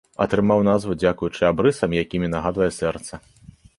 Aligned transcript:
Атрымаў 0.23 0.61
назву 0.67 0.95
дзякуючы 1.03 1.43
абрысам, 1.51 1.91
якімі 2.03 2.31
нагадвае 2.35 2.71
сэрца. 2.79 3.21